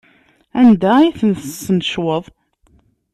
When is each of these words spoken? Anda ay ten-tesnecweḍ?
Anda 0.59 0.91
ay 0.97 1.13
ten-tesnecweḍ? 1.19 2.23